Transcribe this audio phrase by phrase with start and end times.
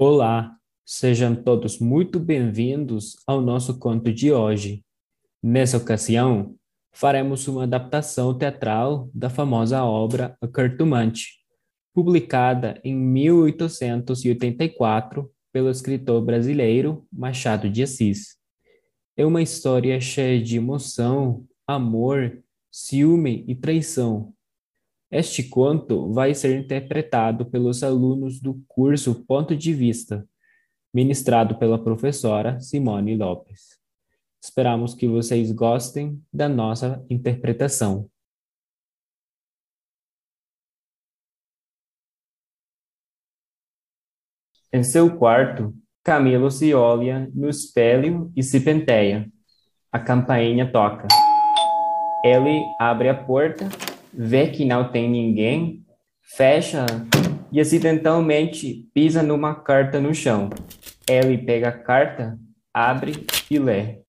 [0.00, 0.56] Olá,
[0.86, 4.84] sejam todos muito bem-vindos ao nosso conto de hoje.
[5.42, 6.54] Nessa ocasião,
[6.92, 11.40] faremos uma adaptação teatral da famosa obra A Cartomante,
[11.92, 18.36] publicada em 1884 pelo escritor brasileiro Machado de Assis.
[19.16, 22.40] É uma história cheia de emoção, amor,
[22.70, 24.32] ciúme e traição,
[25.10, 30.28] este conto vai ser interpretado pelos alunos do curso Ponto de Vista,
[30.92, 33.78] ministrado pela professora Simone Lopes.
[34.42, 38.08] Esperamos que vocês gostem da nossa interpretação.
[44.70, 49.30] Em seu quarto, Camilo se olha no espelho e se penteia.
[49.90, 51.08] A campainha toca.
[52.22, 53.68] Ele abre a porta
[54.12, 55.84] vê que não tem ninguém,
[56.22, 56.86] fecha
[57.50, 60.50] e acidentalmente pisa numa carta no chão.
[61.08, 62.38] Ele pega a carta,
[62.72, 64.02] abre e lê.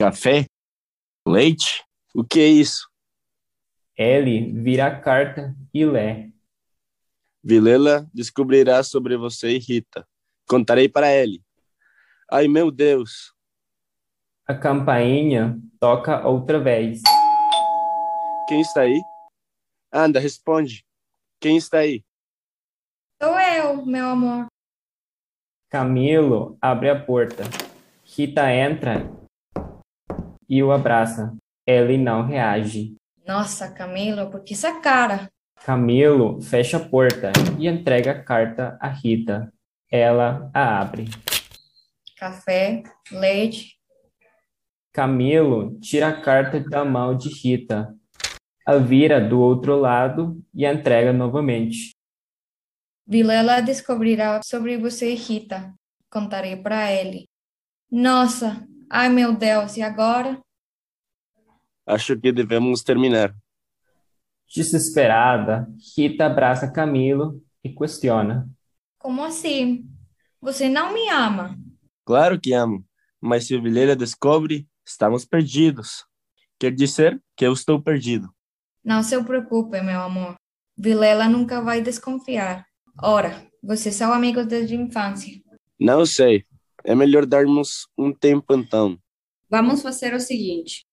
[0.00, 0.46] Café?
[1.26, 1.84] Leite?
[2.14, 2.88] O que é isso?
[3.96, 6.30] Ele vira a carta e lê.
[7.42, 10.06] Vilela descobrirá sobre você e Rita.
[10.48, 11.42] Contarei para ele.
[12.30, 13.34] Ai, meu Deus!
[14.46, 17.00] A campainha toca outra vez.
[18.48, 19.00] Quem está aí?
[19.92, 20.84] Anda, responde.
[21.40, 22.04] Quem está aí?
[23.20, 24.46] Sou eu, meu amor.
[25.68, 27.42] Camilo abre a porta.
[28.04, 29.10] Rita entra
[30.48, 31.36] e o abraça.
[31.66, 32.96] Ele não reage.
[33.26, 35.28] Nossa, Camilo, por que essa cara?
[35.64, 39.52] Camilo fecha a porta e entrega a carta a Rita.
[39.90, 41.06] Ela a abre.
[42.16, 43.76] Café, leite.
[44.92, 47.94] Camilo tira a carta da mão de Rita
[48.70, 51.96] a vira do outro lado e a entrega novamente.
[53.06, 55.74] Vilela descobrirá sobre você, Rita.
[56.08, 57.28] Contarei para ele.
[57.90, 60.40] Nossa, ai meu Deus, e agora?
[61.84, 63.34] Acho que devemos terminar.
[64.54, 65.66] Desesperada,
[65.96, 68.48] Rita abraça Camilo e questiona:
[68.98, 69.88] Como assim?
[70.40, 71.58] Você não me ama?
[72.04, 72.84] Claro que amo,
[73.20, 76.04] mas se o Vilela descobre, estamos perdidos.
[76.60, 78.32] Quer dizer que eu estou perdido.
[78.84, 80.34] Não se preocupe, meu amor.
[80.76, 82.64] Vilela nunca vai desconfiar.
[83.02, 85.40] Ora, vocês são amigos desde a infância.
[85.78, 86.44] Não sei.
[86.84, 88.98] É melhor darmos um tempo então.
[89.50, 90.86] Vamos fazer o seguinte.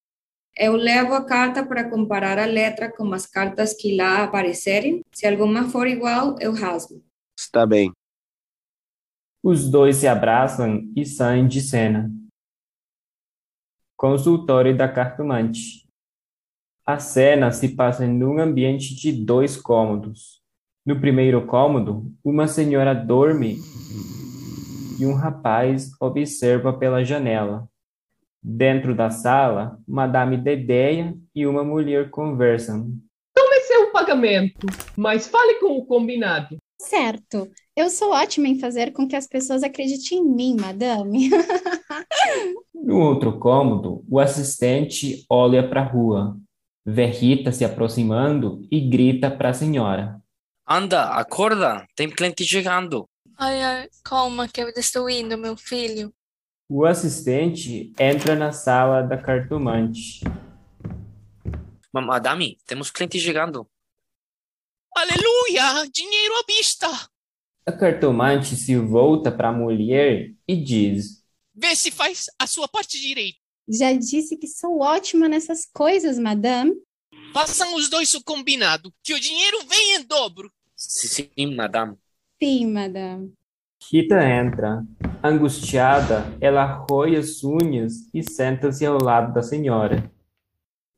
[0.57, 5.03] Eu levo a carta para comparar a letra com as cartas que lá aparecerem.
[5.13, 7.03] Se alguma for igual, eu rasgo.
[7.37, 7.93] Está bem.
[9.43, 12.11] Os dois se abraçam e saem de cena.
[13.95, 15.86] Consultório da cartomante.
[16.87, 20.41] A cena se passa em um ambiente de dois cômodos.
[20.85, 23.57] No primeiro cômodo, uma senhora dorme
[24.97, 27.67] e um rapaz observa pela janela.
[28.41, 32.89] Dentro da sala, Madame Dedeia e uma mulher conversam.
[33.35, 34.65] Tome seu pagamento,
[34.95, 36.55] mas fale com o combinado.
[36.81, 37.51] Certo.
[37.75, 41.31] Eu sou ótima em fazer com que as pessoas acreditem em mim, madame.
[42.73, 46.39] no outro cômodo, o assistente olha para a rua
[46.87, 50.21] vê Rita se aproximando e grita para a senhora.
[50.65, 53.09] Anda, acorda, tem cliente chegando.
[53.37, 56.13] Ai, ai, calma que eu estou indo, meu filho.
[56.69, 60.21] O assistente entra na sala da cartomante.
[61.93, 63.67] Madame, temos cliente chegando.
[64.95, 65.89] Aleluia!
[65.91, 66.87] Dinheiro à vista!
[67.65, 71.23] A cartomante se volta para a mulher e diz:
[71.53, 73.46] Vê se faz a sua parte direito.
[73.69, 76.73] Já disse que sou ótima nessas coisas, madame.
[77.33, 80.51] Façam os dois o combinado, que o dinheiro vem em dobro.
[80.75, 81.97] Sim, sim, madame.
[82.41, 83.33] Sim, madame.
[83.91, 84.83] Rita entra.
[85.23, 90.11] Angustiada, ela roe as unhas e senta-se ao lado da senhora.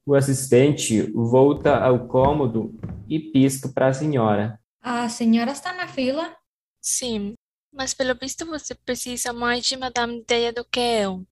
[0.06, 2.74] O assistente volta ao cômodo
[3.08, 4.60] e pisca para a senhora.
[4.82, 6.36] A senhora está na fila?
[6.82, 7.34] Sim,
[7.74, 11.26] mas pelo visto você precisa mais de Madame Deia do que eu.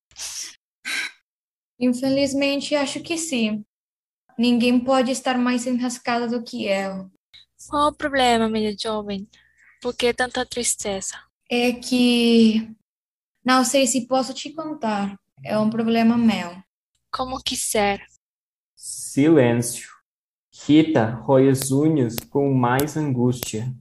[1.78, 3.64] Infelizmente, acho que sim.
[4.38, 7.10] Ninguém pode estar mais enrascada do que eu.
[7.68, 9.28] Qual o problema, minha jovem?
[9.80, 11.16] Por que tanta tristeza?
[11.50, 12.68] É que
[13.44, 15.18] não sei se posso te contar.
[15.44, 16.62] É um problema meu.
[17.10, 18.04] Como quiser.
[18.76, 19.88] Silêncio.
[20.66, 23.72] Rita rói as unhas com mais angústia.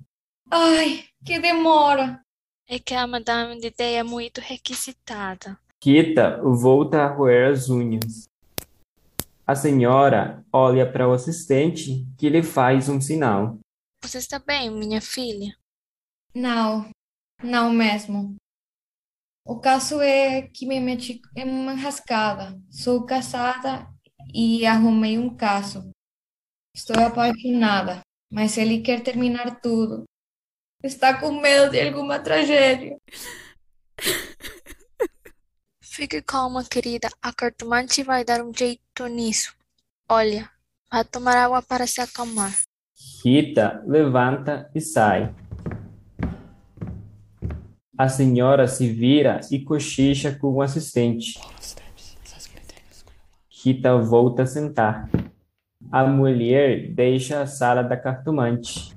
[0.49, 2.21] Ai, que demora!
[2.67, 5.59] É que a Madame de Day é muito requisitada.
[5.83, 8.27] Rita volta a roer as unhas.
[9.45, 13.59] A senhora olha para o assistente, que lhe faz um sinal.
[14.03, 15.55] Você está bem, minha filha?
[16.35, 16.89] Não,
[17.43, 18.35] Não mesmo.
[19.45, 22.59] O caso é que me meti em uma enrascada.
[22.69, 23.87] Sou casada
[24.33, 25.89] e arrumei um caso.
[26.75, 28.01] Estou apaixonada,
[28.31, 30.03] mas ele quer terminar tudo.
[30.83, 32.97] Está com medo de alguma tragédia.
[35.97, 37.09] Fique calma, querida.
[37.23, 39.55] A cartomante vai dar um jeito nisso.
[40.07, 40.47] Olha,
[40.91, 42.53] vá tomar água para se acalmar.
[43.25, 45.33] Rita levanta e sai.
[47.97, 51.41] A senhora se vira e cochicha com o assistente.
[53.49, 55.09] Rita volta a sentar.
[55.91, 58.95] A mulher deixa a sala da cartomante.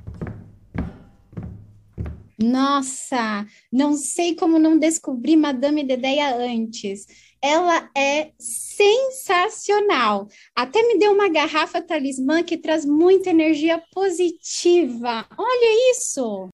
[2.42, 7.06] Nossa, não sei como não descobri Madame Dedeia antes.
[7.42, 10.26] Ela é sensacional.
[10.56, 15.26] Até me deu uma garrafa talismã que traz muita energia positiva.
[15.36, 16.48] Olha isso!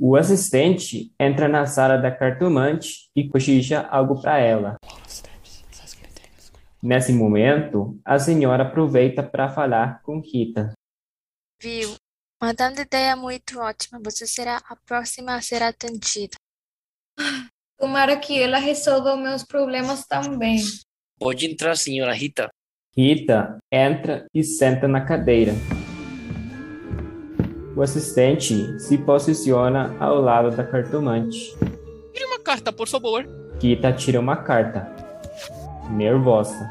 [0.00, 4.76] O assistente entra na sala da cartomante e cochicha algo para ela.
[6.82, 10.72] Nesse momento, a senhora aproveita para falar com Rita.
[11.60, 11.94] Viu?
[12.40, 14.00] Madame Dedeia é muito ótima.
[14.04, 16.36] Você será a próxima a ser atendida.
[17.78, 20.58] Tomara que ela resolva meus problemas também.
[21.18, 22.48] Pode entrar, senhora Rita.
[22.96, 25.52] Rita entra e senta na cadeira.
[27.76, 31.56] O assistente se posiciona ao lado da cartomante.
[32.12, 33.26] Tire uma carta, por favor.
[33.60, 34.86] Rita tira uma carta,
[35.90, 36.70] nervosa.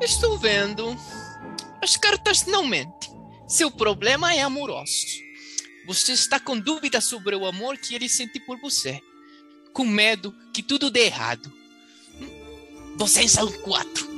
[0.00, 0.96] Estou vendo.
[1.82, 3.11] As cartas não mentem.
[3.52, 5.20] Seu problema é amoroso.
[5.86, 8.98] Você está com dúvidas sobre o amor que ele sente por você.
[9.74, 11.52] Com medo que tudo dê errado.
[12.96, 14.08] Você é um quatro.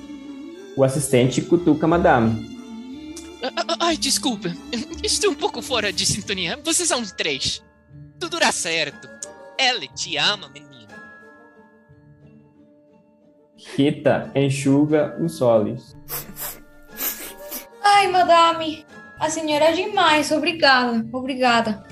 [0.77, 2.57] O assistente cutuca a madame.
[3.43, 4.55] Ah, ah, Ai, desculpa.
[5.03, 6.57] Estou um pouco fora de sintonia.
[6.63, 7.61] Vocês são três.
[8.21, 9.09] Tudo dá certo.
[9.59, 10.95] Ela te ama, menino.
[13.75, 15.97] Rita enxuga os olhos.
[17.83, 18.87] Ai, madame,
[19.19, 20.31] a senhora é demais.
[20.31, 21.85] Obrigada, obrigada.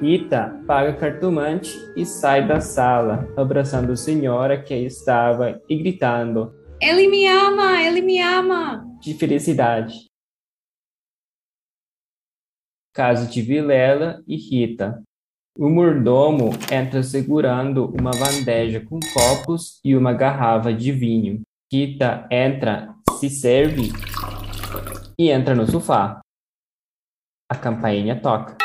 [0.00, 6.54] Rita paga cartomante e sai da sala, abraçando a senhora que aí estava e gritando
[6.80, 8.86] Ele me ama, ele me ama.
[9.00, 10.06] de felicidade.
[12.94, 15.02] Caso de Vilela e Rita.
[15.56, 21.42] O mordomo entra segurando uma bandeja com copos e uma garrafa de vinho.
[21.72, 23.90] Rita entra, se serve
[25.18, 26.20] e entra no sofá.
[27.50, 28.56] A campainha toca.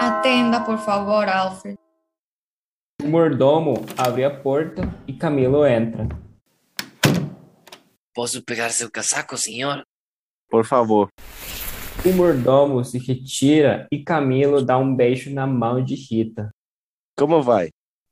[0.00, 1.76] Atenda, por favor, Alfred.
[3.02, 6.08] O mordomo abre a porta e Camilo entra.
[8.14, 9.82] Posso pegar seu casaco, senhor?
[10.48, 11.08] Por favor.
[12.04, 16.50] O mordomo se retira e Camilo dá um beijo na mão de Rita.
[17.18, 17.68] Como vai?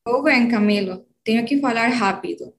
[0.07, 1.07] Vou bem, Camilo.
[1.25, 2.55] Tenho que falar rápido.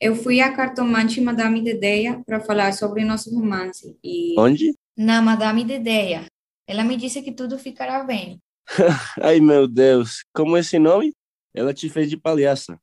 [0.00, 4.34] Eu fui à cartomante Madame Dedeia para falar sobre nosso romance e...
[4.38, 4.74] Onde?
[4.96, 6.26] Na Madame Dedeia.
[6.66, 8.38] Ela me disse que tudo ficará bem.
[9.22, 10.24] Ai, meu Deus.
[10.34, 11.12] Como esse nome?
[11.54, 12.78] Ela te fez de palhaça.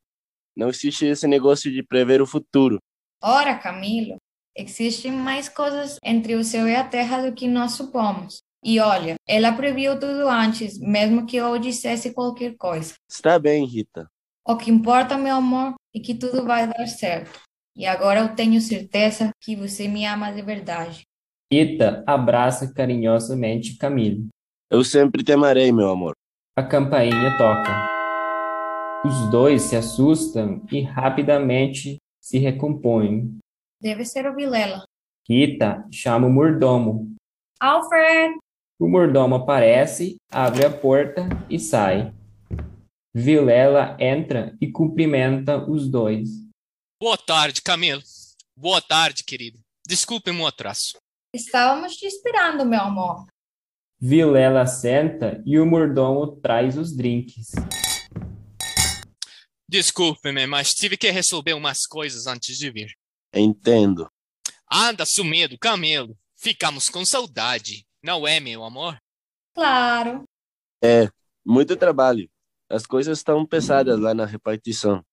[0.56, 2.78] Não existe esse negócio de prever o futuro.
[3.22, 4.16] Ora, Camilo,
[4.56, 8.42] existem mais coisas entre o céu e a terra do que nós supomos.
[8.64, 12.94] E olha, ela previu tudo antes, mesmo que eu dissesse qualquer coisa.
[13.10, 14.08] Está bem, Rita.
[14.46, 17.40] O que importa, meu amor, é que tudo vai dar certo.
[17.76, 21.02] E agora eu tenho certeza que você me ama de verdade.
[21.52, 24.28] Rita abraça carinhosamente Camilo.
[24.70, 26.14] Eu sempre te amarei, meu amor.
[26.56, 27.86] A campainha toca.
[29.04, 33.38] Os dois se assustam e rapidamente se recompõem.
[33.80, 34.84] Deve ser o Vilela.
[35.28, 37.14] Rita chama o mordomo.
[37.60, 38.36] Alfred!
[38.78, 42.12] O mordomo aparece, abre a porta e sai.
[43.14, 46.30] Vilela entra e cumprimenta os dois.
[46.98, 48.02] Boa tarde, Camilo.
[48.56, 49.60] Boa tarde, querido.
[49.86, 50.96] Desculpe meu atraso.
[51.34, 53.26] Estávamos te esperando, meu amor.
[54.00, 57.52] Vilela senta e o mordomo traz os drinks.
[59.68, 62.92] Desculpe-me, mas tive que resolver umas coisas antes de vir.
[63.34, 64.10] Entendo.
[64.70, 66.16] Anda sumido, Camilo.
[66.34, 67.84] Ficamos com saudade.
[68.02, 68.98] Não é, meu amor?
[69.54, 70.24] Claro.
[70.82, 71.10] É,
[71.44, 72.28] muito trabalho.
[72.72, 75.04] As coisas estão pesadas lá na repartição.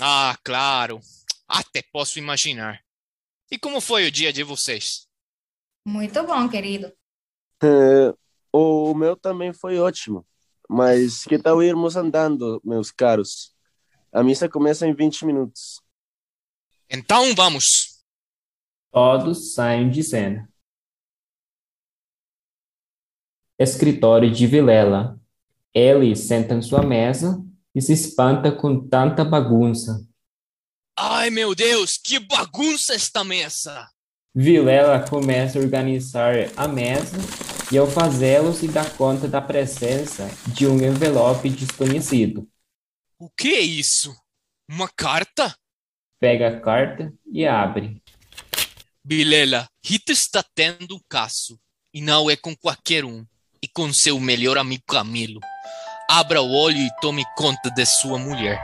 [0.00, 0.98] Ah, claro.
[1.46, 2.82] Até posso imaginar.
[3.50, 5.06] E como foi o dia de vocês?
[5.86, 6.90] Muito bom, querido.
[7.62, 8.14] É,
[8.50, 10.26] o meu também foi ótimo.
[10.66, 13.54] Mas que tal irmos andando, meus caros?
[14.10, 15.82] A missa começa em 20 minutos.
[16.88, 18.02] Então vamos.
[18.90, 20.50] Todos saem de cena.
[23.58, 25.21] Escritório de Vilela.
[25.74, 27.42] Ele senta em sua mesa
[27.74, 30.06] e se espanta com tanta bagunça.
[30.98, 33.88] Ai, meu Deus, que bagunça esta mesa!
[34.34, 37.16] Vilela começa a organizar a mesa
[37.70, 42.48] e, ao fazê-lo, se dá conta da presença de um envelope desconhecido.
[43.18, 44.14] O que é isso?
[44.68, 45.54] Uma carta?
[46.20, 48.02] Pega a carta e abre.
[49.04, 51.58] Vilela, Rita está tendo um caso,
[51.92, 53.26] e não é com qualquer um,
[53.62, 55.40] e com seu melhor amigo Camilo.
[56.14, 58.62] Abra o olho e tome conta de sua mulher.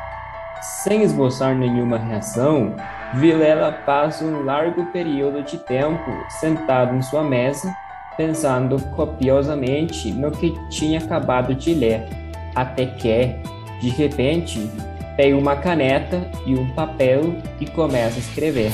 [0.85, 2.77] Sem esboçar nenhuma reação,
[3.15, 7.75] Vilela passa um largo período de tempo sentado em sua mesa,
[8.19, 12.07] pensando copiosamente no que tinha acabado de ler,
[12.55, 13.35] até que,
[13.81, 14.71] de repente,
[15.17, 18.73] pega uma caneta e um papel e começa a escrever.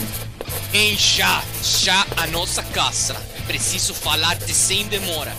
[0.74, 3.14] Encha já a nossa casa.
[3.46, 5.30] Preciso falar-te sem demora.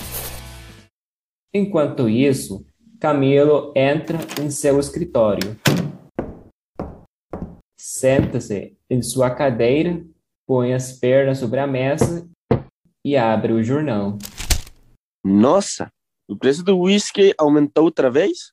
[1.54, 2.65] Enquanto isso,
[3.06, 5.56] Camilo entra em seu escritório.
[7.78, 10.04] Senta-se em sua cadeira,
[10.44, 12.28] põe as pernas sobre a mesa
[13.06, 14.18] e abre o jornal.
[15.24, 15.92] Nossa,
[16.28, 18.52] o preço do whisky aumentou outra vez?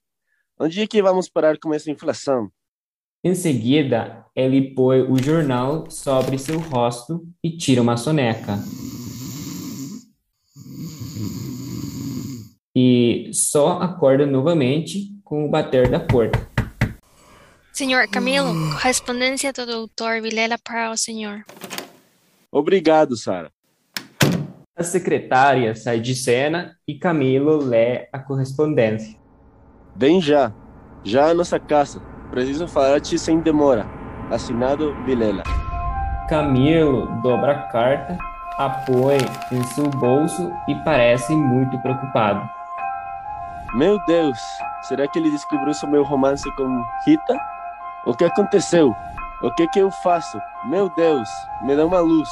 [0.60, 2.50] Onde é que vamos parar com essa inflação?
[3.24, 8.58] Em seguida, ele põe o jornal sobre seu rosto e tira uma soneca.
[12.74, 16.50] E só acorda novamente com o bater da porta.
[17.72, 21.42] Senhor Camilo, correspondência do doutor Vilela para o senhor.
[22.50, 23.50] Obrigado, Sara.
[24.76, 29.18] A secretária sai de cena e Camilo lê a correspondência.
[29.96, 30.52] Vem já.
[31.04, 32.00] Já a nossa casa.
[32.30, 33.86] Preciso falar-te sem demora.
[34.30, 35.42] Assinado Vilela.
[36.28, 38.16] Camilo dobra a carta,
[38.58, 39.18] a põe
[39.50, 42.48] em seu bolso e parece muito preocupado.
[43.74, 44.38] Meu Deus,
[44.82, 47.40] será que ele descobriu seu meu romance com Rita?
[48.06, 48.92] O que aconteceu?
[49.42, 50.38] O que que eu faço?
[50.66, 51.26] Meu Deus,
[51.62, 52.28] me dá uma luz.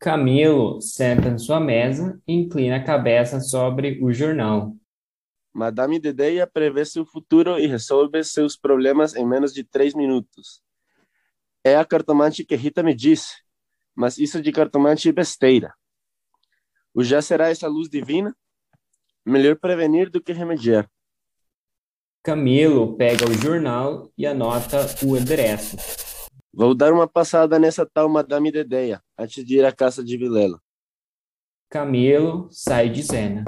[0.00, 4.74] Camilo senta em sua mesa e inclina a cabeça sobre o jornal.
[5.52, 10.62] Madame Dedeia prevê seu futuro e resolve seus problemas em menos de três minutos.
[11.62, 13.34] É a cartomante que Rita me disse,
[13.94, 15.74] mas isso de cartomante é besteira.
[16.94, 18.34] O já será essa luz divina?
[19.26, 20.88] Melhor prevenir do que remediar.
[22.22, 25.76] Camilo pega o jornal e anota o endereço.
[26.54, 30.60] Vou dar uma passada nessa tal Madame Dedeia antes de ir à casa de Vilela.
[31.68, 33.44] Camilo sai de cena.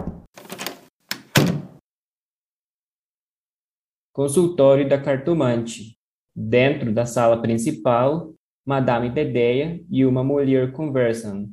[4.12, 5.96] Consultório da cartomante.
[6.34, 8.34] Dentro da sala principal,
[8.66, 11.50] Madame Dedeia e uma mulher conversam.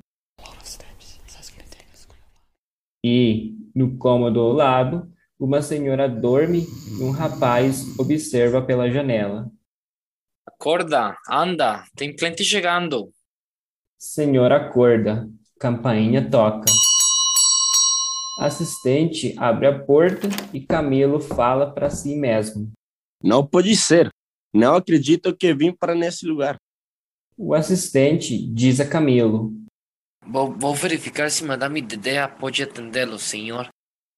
[3.03, 6.65] E, no cômodo ao lado, uma senhora dorme
[6.97, 9.51] e um rapaz observa pela janela.
[10.47, 13.11] Acorda, anda, tem cliente chegando.
[13.99, 15.29] Senhora acorda,
[15.59, 16.65] campainha toca.
[18.39, 22.71] Assistente abre a porta e Camilo fala para si mesmo.
[23.21, 24.09] Não pode ser.
[24.53, 26.57] Não acredito que vim para nesse lugar.
[27.37, 29.53] O assistente diz a Camilo.
[30.27, 33.69] Vou, vou verificar se Madame Dedea pode atendê-lo, senhor.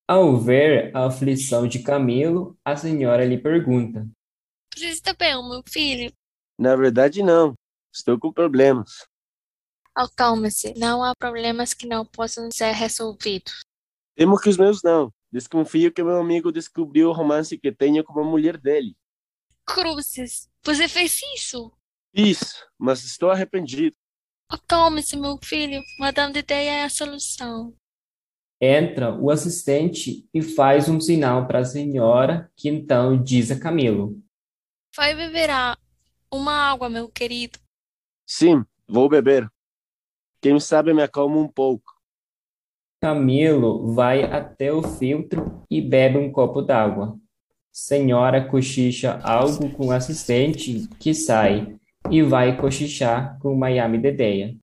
[0.07, 4.07] Ao ver a aflição de Camilo, a senhora lhe pergunta.
[4.73, 6.11] Você está bem, meu filho?
[6.57, 7.53] Na verdade, não.
[7.93, 9.05] Estou com problemas.
[9.93, 13.61] Acalme-se, não há problemas que não possam ser resolvidos.
[14.15, 15.11] Temo que os meus não.
[15.31, 18.95] Desconfio que meu amigo descobriu o romance que tenho com a mulher dele.
[19.65, 21.71] Cruzes, você fez isso?
[22.13, 23.95] Isso, mas estou arrependido.
[24.49, 25.81] Acalme-se, meu filho.
[25.99, 27.73] Madame Dedeia é a solução.
[28.59, 34.19] Entra o assistente e faz um sinal para a senhora, que então diz a Camilo.
[34.95, 35.49] Vai beber
[36.31, 37.59] uma água, meu querido.
[38.25, 39.47] Sim, vou beber.
[40.41, 41.97] Quem sabe me acalmo um pouco.
[42.99, 47.19] Camilo vai até o filtro e bebe um copo d'água.
[47.71, 51.76] Senhora cochicha algo com o assistente, que sai,
[52.11, 54.55] e vai cochichar com Miami Dedeia.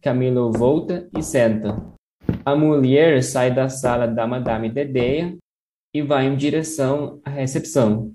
[0.00, 1.76] Camilo volta e senta.
[2.44, 5.36] A mulher sai da sala da Madame Dedeia
[5.94, 8.14] e vai em direção à recepção.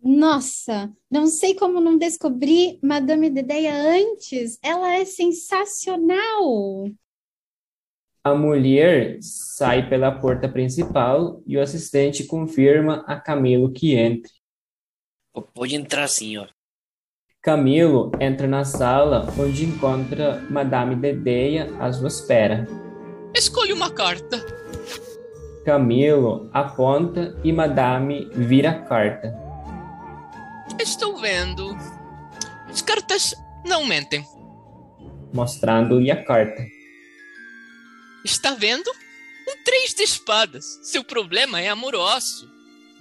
[0.00, 4.58] Nossa, não sei como não descobri Madame Dedeia antes.
[4.62, 6.88] Ela é sensacional.
[8.22, 14.32] A mulher sai pela porta principal e o assistente confirma a Camilo que entre.
[15.54, 16.48] Pode entrar, senhor.
[17.42, 22.66] Camilo entra na sala onde encontra Madame Dedeia à sua espera.
[23.34, 24.44] Escolha uma carta.
[25.64, 29.34] Camilo aponta e Madame vira a carta,
[30.80, 31.76] Estou vendo.
[32.68, 33.34] As cartas
[33.66, 34.24] não mentem.
[35.32, 36.64] mostrando-lhe a carta.
[38.24, 38.88] Está vendo?
[39.48, 40.64] Um três de espadas.
[40.82, 42.48] Seu problema é amoroso.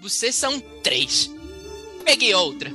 [0.01, 1.29] Vocês são três.
[2.03, 2.71] Pegue outra.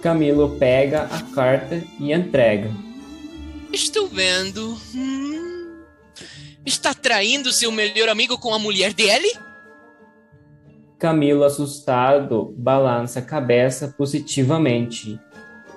[0.00, 2.70] Camilo pega a carta e entrega.
[3.72, 4.78] Estou vendo.
[4.94, 5.82] Hum,
[6.64, 9.28] está traindo seu melhor amigo com a mulher dele?
[10.98, 15.18] Camilo, assustado, balança a cabeça positivamente.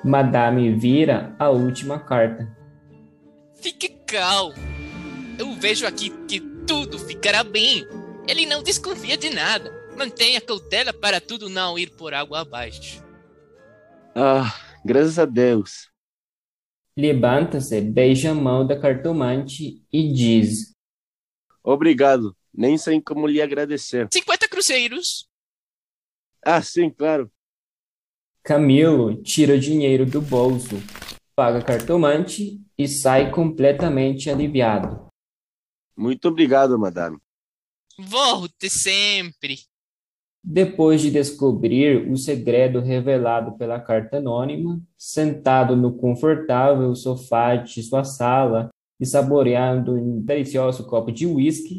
[0.04, 2.48] Madame vira a última carta.
[3.56, 4.56] Fique calmo.
[5.38, 7.88] Eu vejo aqui que tudo ficará bem.
[8.28, 9.72] Ele não desconfia de nada.
[9.98, 13.04] Mantenha cautela para tudo não ir por água abaixo.
[14.16, 14.54] Ah,
[14.84, 15.90] graças a Deus.
[16.98, 20.74] Levanta-se, beija a mão da cartomante e diz:
[21.64, 22.36] Obrigado.
[22.54, 24.10] Nem sei como lhe agradecer.
[24.12, 25.30] 50 cruzeiros.
[26.44, 27.32] Ah, sim, claro.
[28.44, 30.76] Camilo tira o dinheiro do bolso,
[31.36, 35.08] paga a cartomante e sai completamente aliviado.
[35.96, 37.18] Muito obrigado, madame.
[37.98, 39.60] Volte sempre.
[40.44, 48.04] Depois de descobrir o segredo revelado pela carta anônima, sentado no confortável sofá de sua
[48.04, 48.70] sala
[49.00, 51.78] e saboreando um delicioso copo de uísque,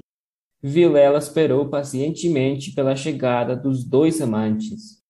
[0.63, 5.03] Vilela esperou pacientemente pela chegada dos dois amantes.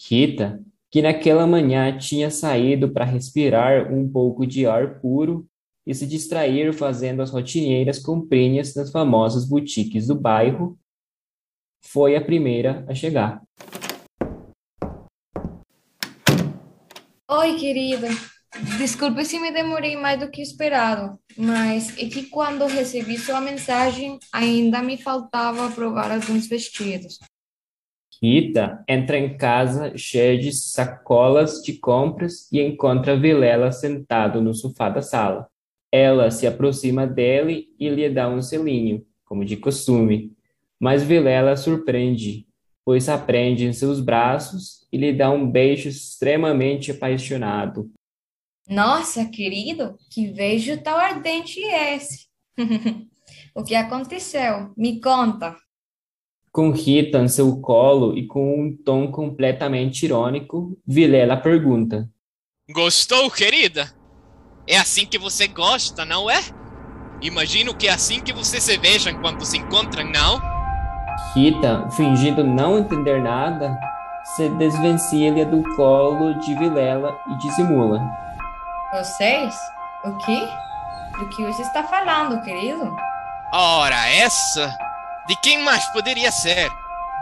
[0.00, 0.58] Rita,
[0.90, 5.46] que naquela manhã tinha saído para respirar um pouco de ar puro
[5.86, 10.78] e se distrair fazendo as rotineiras comprinhas nas famosas boutiques do bairro,
[11.86, 13.42] foi a primeira a chegar.
[17.28, 18.08] Oi, querida.
[18.78, 24.18] Desculpe se me demorei mais do que esperado, mas é que quando recebi sua mensagem
[24.32, 27.18] ainda me faltava provar alguns vestidos.
[28.22, 34.88] Rita entra em casa cheia de sacolas de compras e encontra Vilela sentado no sofá
[34.88, 35.46] da sala.
[35.92, 40.35] Ela se aproxima dele e lhe dá um selinho, como de costume,
[40.80, 42.46] mas Vilela surpreende,
[42.84, 47.90] pois a prende em seus braços e lhe dá um beijo extremamente apaixonado.
[48.68, 52.26] Nossa, querido, que beijo tão ardente é esse?
[53.54, 54.72] o que aconteceu?
[54.76, 55.56] Me conta.
[56.52, 62.10] Com Rita em seu colo e com um tom completamente irônico, Vilela pergunta:
[62.70, 63.92] Gostou, querida?
[64.66, 66.40] É assim que você gosta, não é?
[67.22, 70.55] Imagino que é assim que vocês se vejam quando se encontram, não?
[71.34, 73.78] Rita, fingindo não entender nada,
[74.36, 78.00] se desvencilha do colo de Vilela e dissimula.
[78.92, 79.54] Vocês?
[80.04, 80.48] O quê?
[81.18, 82.94] Do que você está falando, querido?
[83.52, 84.76] Ora, essa?
[85.26, 86.68] De quem mais poderia ser?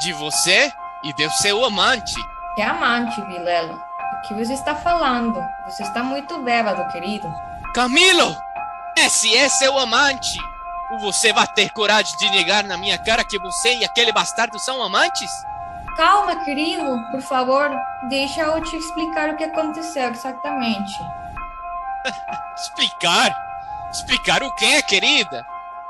[0.00, 2.14] De você e do seu amante.
[2.54, 3.74] Que amante, Vilela?
[3.74, 5.40] Do que você está falando?
[5.66, 7.26] Você está muito bêbado, querido.
[7.74, 8.36] Camilo!
[8.96, 10.38] Esse é seu amante!
[11.00, 14.82] Você vai ter coragem de negar na minha cara que você e aquele bastardo são
[14.82, 15.30] amantes?
[15.96, 17.70] Calma, querido, por favor,
[18.08, 20.92] deixa eu te explicar o que aconteceu exatamente.
[22.56, 23.34] Explicar?
[23.90, 25.46] Explicar o que, querida?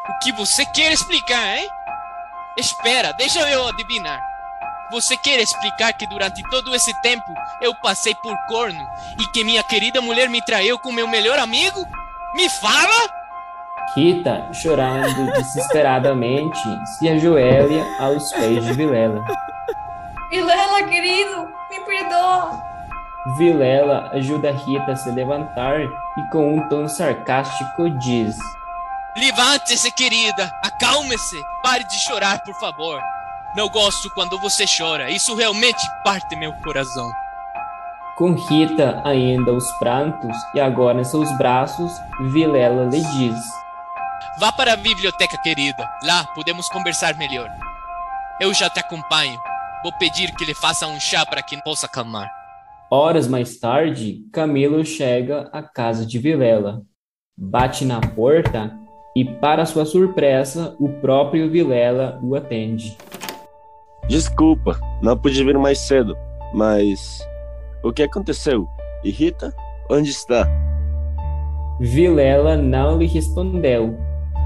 [0.08, 1.68] O que você quer explicar, hein?
[2.56, 4.20] Espera, deixa eu adivinhar.
[4.90, 8.86] Você quer explicar que durante todo esse tempo eu passei por corno
[9.18, 11.86] e que minha querida mulher me traiu com meu melhor amigo?
[12.34, 13.23] Me fala!
[13.94, 16.58] Rita, chorando desesperadamente,
[16.98, 19.24] se ajoelha aos pés de Vilela.
[20.30, 22.62] Vilela, querido, me perdoa.
[23.36, 28.36] Vilela ajuda Rita a se levantar e com um tom sarcástico diz:
[29.16, 30.50] Levante-se, querida.
[30.62, 31.40] Acalme-se.
[31.62, 33.00] Pare de chorar, por favor.
[33.56, 35.08] Não gosto quando você chora.
[35.10, 37.08] Isso realmente parte meu coração.
[38.16, 41.92] Com Rita ainda aos prantos e agora em seus braços,
[42.32, 43.63] Vilela lhe diz:
[44.36, 45.88] Vá para a biblioteca, querida.
[46.02, 47.48] Lá podemos conversar melhor.
[48.40, 49.38] Eu já te acompanho.
[49.84, 52.28] Vou pedir que lhe faça um chá para que possa acalmar.
[52.90, 56.82] Horas mais tarde, Camilo chega à casa de Vilela.
[57.36, 58.76] Bate na porta
[59.14, 62.98] e, para sua surpresa, o próprio Vilela o atende.
[64.08, 66.16] Desculpa, não pude vir mais cedo,
[66.52, 67.24] mas
[67.84, 68.66] o que aconteceu?
[69.04, 69.54] E Rita,
[69.88, 70.48] onde está?
[71.78, 73.96] Vilela não lhe respondeu.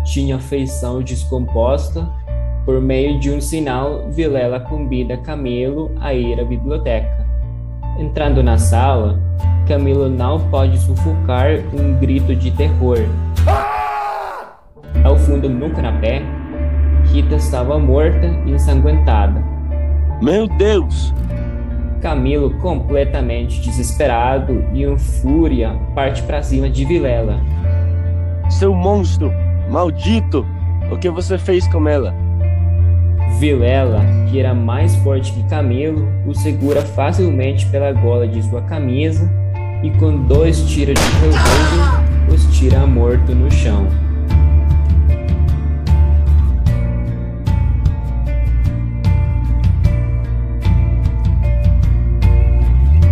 [0.05, 2.09] Tinha feição descomposta.
[2.65, 7.27] Por meio de um sinal, Vilela convida Camilo a ir à biblioteca.
[7.99, 9.19] Entrando na sala,
[9.67, 12.99] Camilo não pode sufocar um grito de terror.
[15.05, 16.23] Ao fundo no canapé,
[17.13, 19.43] Rita estava morta e ensanguentada.
[20.23, 21.15] Meu Deus!
[22.01, 27.41] Camilo, completamente desesperado e em fúria, parte para cima de Vilela.
[28.49, 29.33] Seu monstro!
[29.71, 30.47] Maldito!
[30.91, 32.15] O que você fez com ela?
[33.39, 34.01] Vilela,
[34.31, 39.31] que era mais forte que Camilo, o segura facilmente pela gola de sua camisa
[39.83, 43.87] e com dois tiros de revólver os tira morto no chão.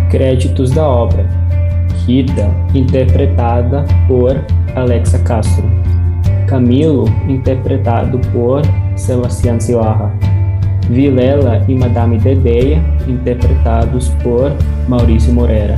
[0.09, 1.23] Créditos da obra:
[2.05, 4.43] Rita, interpretada por
[4.75, 5.67] Alexa Castro.
[6.47, 8.61] Camilo, interpretado por
[8.95, 10.11] Sebastián Silarra.
[10.89, 14.53] Vilela e Madame Dedeia, interpretados por
[14.87, 15.75] Maurício Moreira.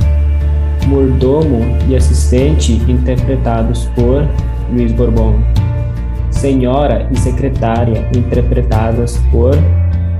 [0.86, 4.24] Mordomo e assistente, interpretados por
[4.72, 5.34] Luiz Bourbon.
[6.30, 9.52] Senhora e secretária, interpretadas por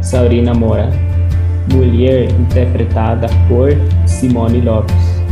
[0.00, 0.90] Saurina Mora.
[1.72, 3.70] Mulher, interpretada por
[4.06, 5.22] Simone Lopes.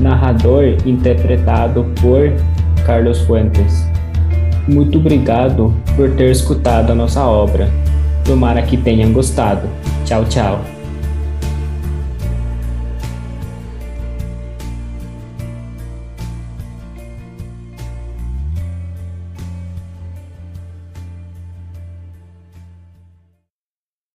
[0.00, 2.32] Narrador, interpretado por
[2.84, 3.91] Carlos Fuentes.
[4.68, 7.68] Muito obrigado por ter escutado a nossa obra.
[8.24, 9.68] Tomara que tenham gostado.
[10.04, 10.71] Tchau, tchau.